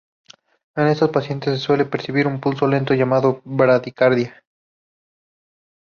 [0.75, 4.43] En estos pacientes se suele percibir un pulso lento llamado bradicardia.